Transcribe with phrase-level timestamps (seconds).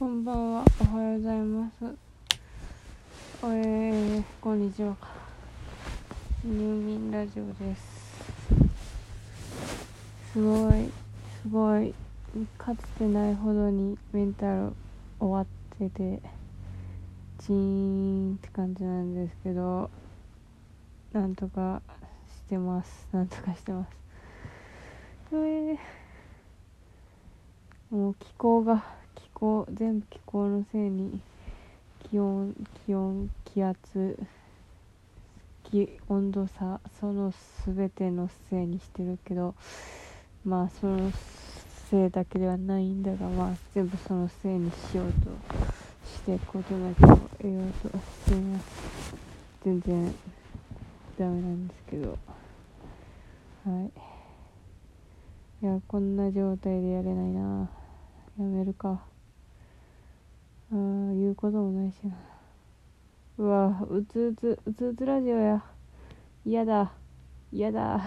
[0.00, 1.84] こんばんは、おはようございます。
[3.42, 4.96] えー、こんにちは。
[6.42, 7.82] 入眠ラジオです。
[10.32, 10.90] すごい、
[11.42, 11.92] すごい、
[12.56, 14.72] かつてないほどにメンタル
[15.20, 15.46] 終わっ
[15.78, 16.22] てて、
[17.40, 19.90] チーンって感じなんですけど、
[21.12, 21.82] なんとか
[22.26, 23.06] してます。
[23.12, 23.90] なんとかしてます。
[25.32, 25.78] えー
[27.90, 28.84] もう気候が
[29.40, 31.20] 候全部気候のせいに
[32.10, 32.54] 気温
[32.86, 34.18] 気温気圧
[35.64, 37.32] 気温度差その
[37.66, 39.54] 全てのせいにしてるけど
[40.44, 41.10] まあその
[41.90, 45.30] せいだけではないんだがまあ全部そのせいにしようと
[46.06, 49.14] してことなきを得ようとしています
[49.64, 50.14] 全然
[51.18, 52.18] ダメなんですけど。
[53.62, 53.90] は
[55.62, 55.64] い。
[55.64, 57.68] いやこんな状態でやれないな。
[58.38, 59.09] やめるか。
[60.72, 62.16] あー言うこともないしな。
[63.38, 65.64] うわうつうつうつうつラジオや。
[66.44, 66.92] 嫌だ。
[67.52, 68.00] 嫌だ。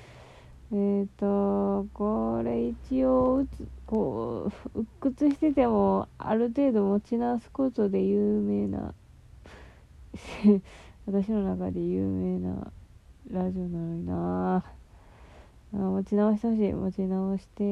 [0.72, 8.92] えっとこれ一応うつこう鬱屈しててもある程度持ち直すことで有名な
[11.06, 12.72] 私の中で有名な
[13.30, 14.64] ラジオなのにな。
[15.72, 16.72] あ持ち直してほしい。
[16.72, 17.62] 持ち直して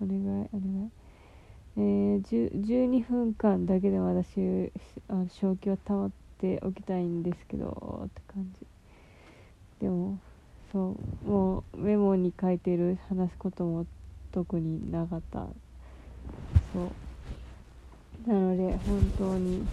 [0.00, 0.90] お願いお願い、
[2.20, 4.72] 12分間だけで私
[5.08, 8.66] あ正気を保っておきたいんですけどって感じ。
[9.80, 10.18] でも
[10.72, 13.86] そうもうメモに書いてる話すことも
[14.32, 15.46] 特になかった。
[16.72, 16.90] そ
[18.26, 18.28] う。
[18.28, 19.66] なので本当に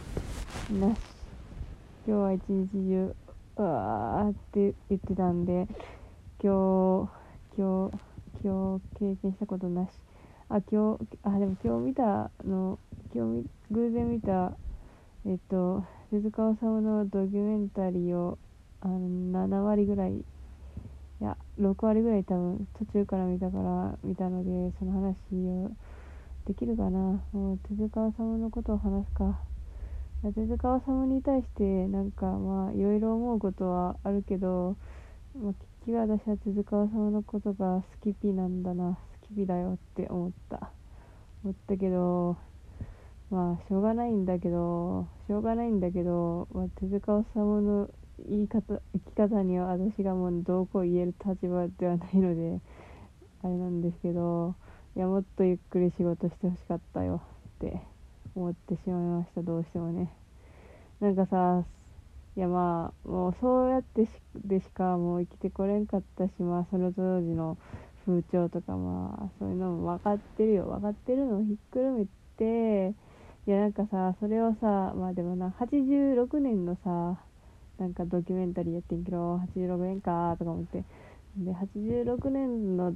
[0.80, 1.00] なし。
[2.08, 3.16] 今日は一日中
[3.58, 5.68] うわーって言ってたんで
[6.42, 7.10] 今日
[7.58, 7.98] 今日
[8.44, 10.07] 今日経験したことなし。
[10.50, 12.80] あ今日あでも今日見たの
[13.14, 14.54] 今日偶然見た
[15.26, 18.38] えっと手塚治虫のドキュメンタリーを
[18.82, 20.24] あの7割ぐらいい
[21.20, 25.72] や6割ぐらい多分途中から見たから見たのでその話を
[26.46, 27.22] できるかな。
[27.34, 29.38] もう手塚治虫のことを話すか。
[30.24, 34.78] 手塚治虫に対してなんかまあいろいろ思うことはあるけど、
[35.36, 38.98] まあ、結局私は手塚治虫のことが好きピなんだな。
[39.17, 40.72] 好きピだよって思った。
[41.44, 42.38] 思ったけど
[43.30, 47.90] まあしょうがないんだけどしょうがないんだけど、まあ、手塚治虫の
[48.28, 48.62] 言い方
[48.94, 52.60] 生き方には私がもうどうこう言える立場ではないので
[53.44, 54.56] あれなんですけど
[54.96, 57.82] いやもっとゆっくり仕事してほしかったよって
[58.36, 59.42] 思ってしまいました。
[59.42, 60.12] どうしてもね。
[61.00, 61.64] なんかさ
[62.36, 64.08] いやまあもうそうやって
[64.46, 67.58] でしかもう生きてこれんかったしまあその当時の
[68.08, 70.66] 風潮とかまあそういうのも分かってるよ。
[70.66, 72.06] 分かってるのをひっくるめ
[72.38, 72.96] て
[73.46, 77.20] いやなんかさそれをさまあでもな86年のさ
[77.78, 80.84] なんかドキュメンタリーやってんけど86年かとか思って。
[81.38, 82.94] で86年の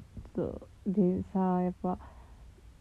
[0.87, 1.99] でさやっぱ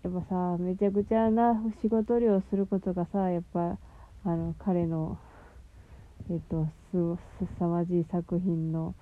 [0.02, 3.76] やっぱさめちゃくちゃな仕事量することがさやっぱ
[4.24, 5.18] あの彼の
[6.30, 8.94] えっとすすさまじい作品の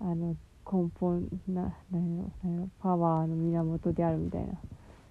[0.00, 0.34] あの
[0.70, 4.52] 根本な何やろ何やろパワーの源であるみたいな。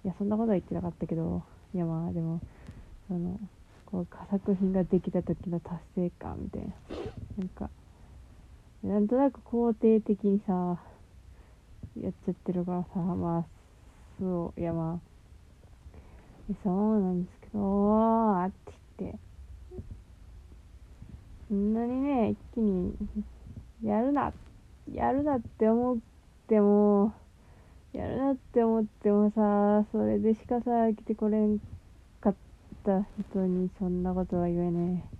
[0.04, 1.42] いやそんなことは言ってなかったけど
[1.74, 2.40] いやまあでも
[3.08, 3.40] その
[3.86, 6.68] こう作品ができた時の達成感みたいな。
[7.38, 7.70] なんか
[8.82, 10.78] なんとなく肯定的にさ
[12.00, 13.44] やっちゃってるからさまあ
[14.18, 15.00] そういやま
[16.50, 19.18] あそうなんですけどあって言って。
[21.48, 22.94] そんなにね一気に
[23.82, 24.32] やるな
[24.92, 25.98] やるなって思っ
[26.48, 27.14] ても
[27.92, 31.58] やるなって思ってもさそれでしかさ来てこれん
[32.20, 32.34] かっ
[32.84, 35.14] た人にそんなことは言えねえ。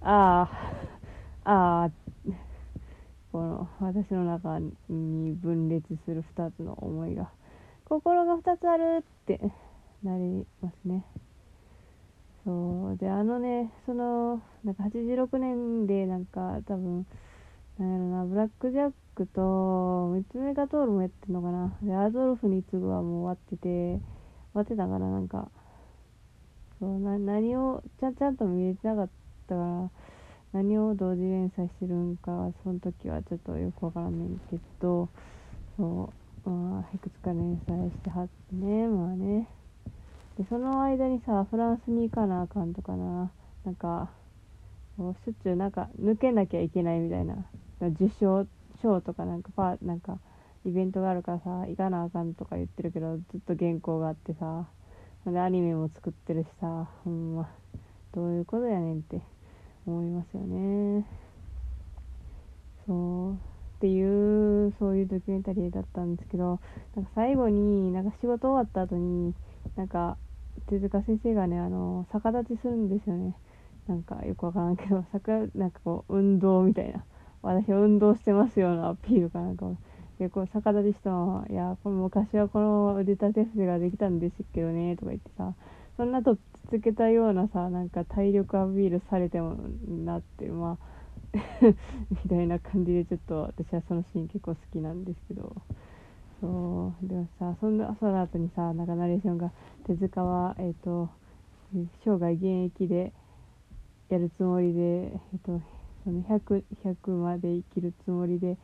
[0.00, 0.48] あ
[1.44, 1.90] あああ
[3.30, 7.28] この私の中に分裂する2つの思いが
[7.84, 9.40] 心が2つあるって
[10.02, 11.04] なりますね。
[12.44, 17.06] そうであのねそのなんか86年でなんか多分
[17.78, 21.76] なんやろなブラック・ジャックと三つ目がトールもやってんのかな。
[21.82, 24.00] でアドルフに次ぐはもう終わってて終
[24.54, 25.48] わってたからなんか。
[26.80, 29.08] そうな何をちゃちゃんと見れてなかっ
[29.48, 29.90] たから
[30.52, 35.08] 何を同時連載してるんかその時はちょっとよくわからんねんけど
[35.76, 36.12] そ
[36.46, 39.48] うまあいくつか連載してはってねまあね。
[40.38, 43.32] でその間にさフランスに行かなあかんとかな。
[43.64, 44.10] なんか
[44.96, 47.44] しょっちゅうなんか抜けなきゃいけないみたいな。
[47.86, 48.46] 受賞
[48.82, 50.18] 賞とかなんかパなんか
[50.64, 54.66] イベントがあるからさ行かなあかんとか言ってるけどずっと原稿があってさ
[55.26, 57.48] でアニメも作ってるしさほんま。
[58.14, 59.20] どういうことやねんって
[59.86, 61.06] 思いますよね。
[62.86, 63.34] そう。
[63.34, 63.36] っ
[63.80, 66.58] ていうそういうドキュメンタリーだったんですけど
[66.96, 69.34] なんか最後になんか仕事終わった後に
[69.76, 70.16] なんか
[70.68, 73.36] 手塚先生がねあの逆立ちするんですよね。
[73.86, 77.04] なんかよくわからんけど逆なんかこう運動みたいな。
[77.42, 79.66] 私運動してますようなアピールかなんか
[80.18, 85.54] でこう逆立ちしたまま「いやこれ昔はこの腕立て伏せができたんですけどね」とか言ってさ
[85.96, 86.38] そんなとっ
[86.70, 89.56] つけたようなさなんか体力アピールされても
[90.04, 90.98] なってまあ
[92.24, 95.54] みたいな感じでちょっと私はそのシーン結構好きなんですけど。
[96.40, 99.50] そうでもさそんなその後にさなんかナレーションが
[99.86, 101.08] 手塚はえっ、ー、と
[102.04, 103.12] 生涯現役で
[104.08, 105.60] やるつもりでえっ、ー、と
[106.08, 108.56] その 100, 100まで生きるつもりで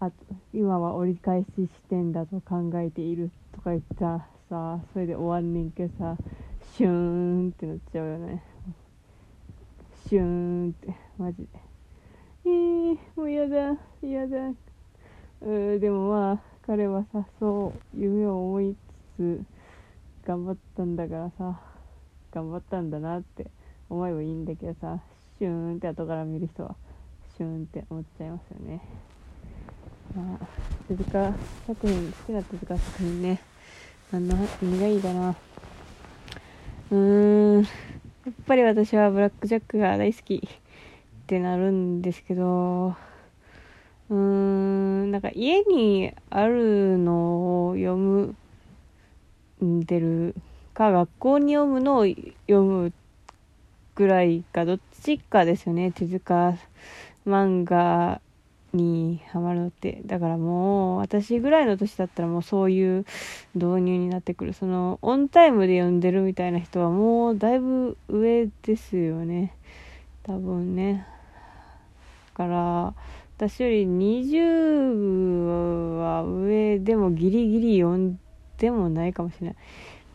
[0.00, 0.10] あ
[0.52, 6.16] 今は折り返し視点だと考えているとか言ったさそれで終わんねんけどさ
[6.76, 8.42] シューンってなっちゃうよね。
[10.08, 11.46] シューンってマジで。
[12.46, 14.36] えー、もう嫌だ嫌だ。
[15.42, 18.76] うんでもまあ彼はさそう夢を思い
[19.16, 19.44] つつ
[20.26, 21.60] 頑張ったんだからさ
[22.32, 23.46] 頑張ったんだなって
[23.88, 25.00] 思えばいいんだけどさ
[25.40, 26.76] シューンって後から見る人は
[27.38, 28.82] シューンって思っちゃいますよね
[30.14, 30.46] まあ、
[30.86, 31.32] 手塚
[31.66, 33.40] 作品、好きな手塚作品ね。
[34.10, 35.36] 何の、何がいいかな。
[36.90, 37.64] うーん、やっ
[38.44, 40.40] ぱり私はブラックジャックが大好きっ
[41.26, 48.34] てなるんですけど、うーん、なんか家にあるのを読む
[49.64, 50.34] んでる
[50.74, 52.92] か、学校に読むのを読む
[54.00, 56.56] ぐらいか、どっちかですよね、手塚
[57.26, 58.22] 漫画
[58.72, 60.00] にハマるのって。
[60.06, 63.04] だからもう私ぐらいの年だったらもうそういう
[63.54, 64.54] 導入になってくる。
[64.54, 69.54] そのオンタイムで読んでるみたいな人はもうだいぶ上ですよね。
[70.22, 71.06] 多分ね。
[72.38, 72.94] だから
[73.36, 78.18] 私より20は上でもギリギリ読ん
[78.56, 79.56] でもないかもしれない。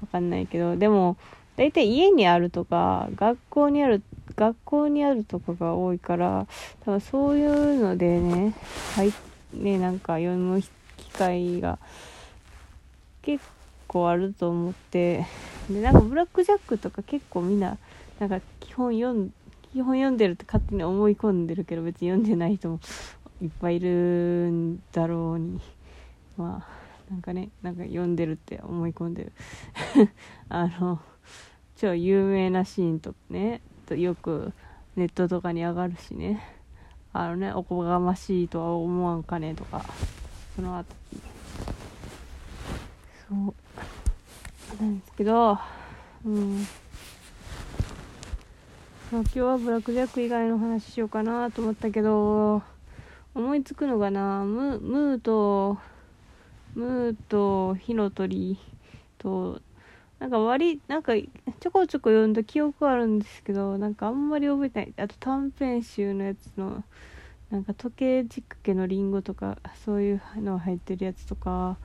[0.02, 0.76] わかんないけど。
[0.76, 1.18] でも
[1.56, 4.02] 大体家にあるとか学校にある
[4.36, 6.48] 学校にあるとかが多いから
[6.82, 8.54] 多分そういうのでね
[8.96, 9.14] はい
[9.54, 10.70] ねなんか読む機
[11.18, 11.80] 会が
[13.22, 13.44] 結
[13.88, 15.26] 構あると思って
[15.70, 17.78] でなんかブラック・ジャックとか結構みんな
[18.20, 19.32] なんか基本読ん
[19.74, 22.80] 基本読んでるって勝手に思い込んでるけど別に読んでない人も
[23.42, 25.60] いっぱいいるんだろうに。
[26.38, 29.32] まあなんかねなんか読んでるって思い込んでる。
[30.50, 31.00] あの
[31.78, 34.54] 超有名なシーンとねとよく
[34.96, 36.42] ネットとかに上がるしね。
[37.14, 39.86] あのねおこがましいとは思わんかねとか
[40.56, 40.94] その後
[43.30, 43.54] そう。
[44.82, 45.58] なんですけど
[46.26, 46.66] うん。
[49.12, 52.64] 今日はブラックジャック以外の話しようかなと思ったけど
[53.34, 55.78] 思いつくのがなムムーと
[56.74, 58.58] ムーと火の鳥
[59.18, 59.62] と
[60.26, 64.94] なんか割なんかちょこちょこ読んだ記憶あるんですけどなんかあんまり覚えてない。
[64.98, 66.84] あと短編集のやつの
[67.52, 71.78] なんか時計軸家のリンゴとかそういうの入ってるやつとか。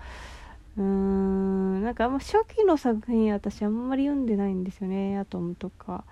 [0.79, 5.19] うーんなんかあんま初期の作品私あんまり読んでないんですよね。
[5.19, 6.05] アトムとか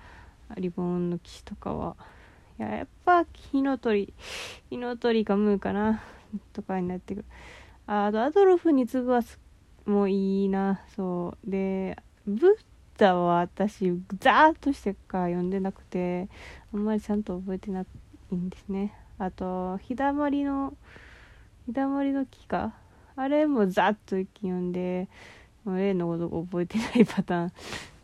[0.59, 1.97] リボンの騎士とかは。
[2.59, 4.13] いややっぱ火の鳥
[4.69, 6.03] 火の鳥かムーかな
[6.53, 7.25] とかになってくる。
[7.87, 9.23] あとアドルフに次ぐは
[9.87, 10.83] もういいな。
[10.95, 11.51] そう。
[11.51, 11.97] で
[12.29, 12.51] ブッ
[12.99, 16.29] ダは私ザーッとしてか読んでなくて
[16.75, 17.87] あんまりちゃんと覚えてな
[18.31, 18.95] いんですね。
[19.19, 20.75] あと日だまりの
[21.67, 22.75] 日だまりの木か？
[23.17, 25.09] あれもザーッと一気に読んで
[25.67, 27.53] 例のこと覚えてないパターン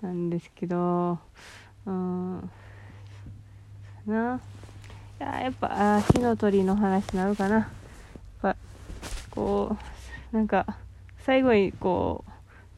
[0.00, 1.18] なんですけど
[1.84, 2.50] うん。
[4.06, 4.40] な。
[5.20, 7.56] いややっぱあ火の鳥の話になるかな。
[7.56, 7.66] やっ
[8.40, 8.56] ぱ
[9.30, 9.76] こ
[10.32, 10.78] うなんか
[11.20, 12.30] 最後にこう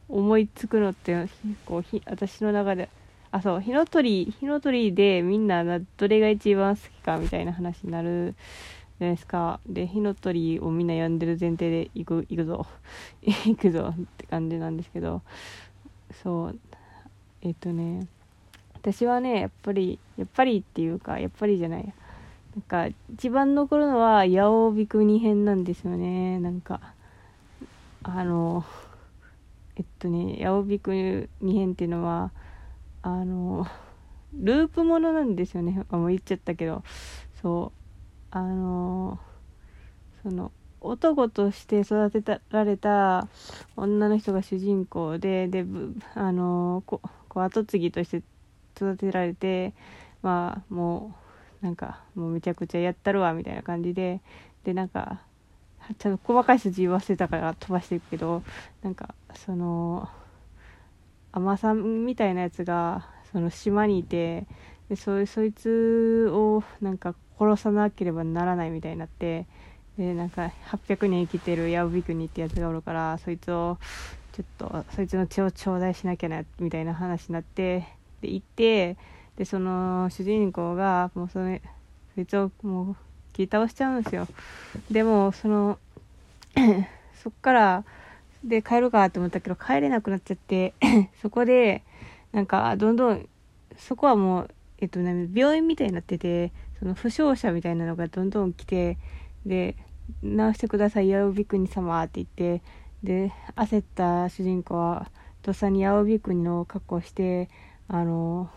[0.08, 1.28] 思いつくのって
[1.64, 2.88] こうひ私の中で。
[3.32, 3.60] あそう。
[3.60, 8.34] 火の鳥火の鳥でみんなどれが一番好きかみたいな話になる
[8.98, 9.60] じゃないですか。
[9.66, 12.66] で火の鳥をみんな呼んでる前提で行く行くぞ。
[13.22, 15.22] 行くぞって感じなんですけど。
[16.22, 16.58] そう。
[17.42, 18.06] えっ、とね。
[18.75, 21.84] 私はねやっぱりやっぱりっていうかやっぱりじゃない。
[22.56, 26.38] なんか一番残るのは八尾びく二編なんですよね。
[26.38, 26.80] なんか
[28.04, 28.64] あの
[29.76, 32.33] えっとね、八尾ビク2編っていうのは、
[33.02, 33.66] あの、
[34.33, 35.85] ループものなんですよね。
[35.90, 36.83] あ、もう言っちゃったけど、
[37.42, 37.78] そう、
[38.30, 39.21] あの、
[40.23, 43.28] その、男として育てられた
[43.76, 45.64] 女の人が主人公でで
[46.14, 48.23] あのここう後継ぎとして
[48.76, 49.75] 育てられて
[50.23, 51.16] まあも
[51.62, 54.21] うなんかもうめちゃくちゃやったるわみたいな感じで。
[54.62, 55.23] でなんか
[55.99, 58.43] ちゃんと細かい筋言わせたから飛ばしていくけど
[58.83, 60.09] なんかその
[61.33, 64.47] 海さんみたいなやつがその島にいて
[64.88, 69.47] でそそいつをなんか殺さなければならないみたいになって
[69.99, 73.78] でなんか800年生きてるヤオビクニってやつがおるからそいつを
[74.33, 77.87] ちょっとそいつの血を頂戴しなきゃなみたいな話になって
[78.21, 78.97] で行って
[79.37, 81.62] でその主人公がもうそれ
[82.14, 82.97] そいつをもう
[83.37, 84.26] 切り倒しちゃうんですよ。
[84.90, 85.78] でもその
[87.23, 87.85] そっから
[88.43, 90.73] で帰るかって思ったけど帰れなくなっちゃって
[91.21, 91.83] そこで
[92.33, 93.28] なんかどんどん
[93.76, 98.97] そこはもうえっとね病院みたいになっててその負傷者みたいなのがどんどん来て
[99.45, 99.76] で
[100.23, 102.62] 「治してください八尾ビクニ様」って言って
[103.02, 105.11] で焦った主人公は
[105.43, 107.50] とっさに八尾ビクニの格好をして
[107.87, 108.49] あの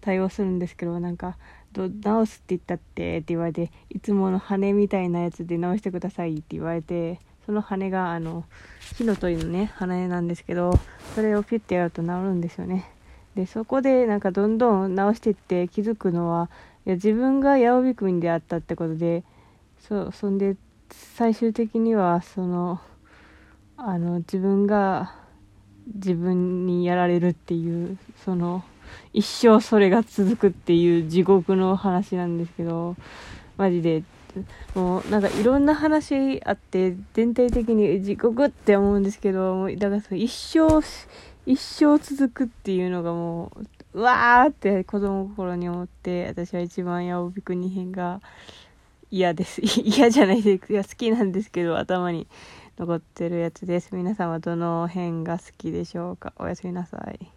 [0.00, 1.36] 対応するんですけどなんか
[1.74, 8.44] 「直すって言ったって」って言われて「いつもの羽みたいなやつで直してください」って言われてその羽があの
[8.96, 10.72] 火の鳥のね羽なんですけど
[11.14, 12.90] それをピュッてやると治るんですよね。
[13.34, 16.50] でそこでなんかどんどん直してって気づくのは
[16.86, 19.22] いや自分が八尾君であったってことで
[19.78, 20.56] そそんで
[20.90, 22.80] 最終的にはその
[23.76, 25.14] あの自分が
[25.94, 28.64] 自分にやられるっていうその
[29.12, 32.96] 一生それが続くっていう地獄の話なんですけど
[33.56, 34.02] マジで。
[34.76, 40.80] もうなんかいろんな話あって全体的に地獄って思うんですけどだからそ一生
[41.46, 48.20] 一生続くっていうのがもううわーって子供心に思って私は一番八尾びくに編が
[49.10, 49.60] 嫌です。
[49.82, 50.72] 嫌じゃないです。
[50.72, 52.28] いや好きなんですけど頭に
[52.78, 53.94] 残ってるやつです。
[53.96, 56.32] 皆さんはどの辺が好きでしょうか？
[56.38, 57.32] おやすみなさい。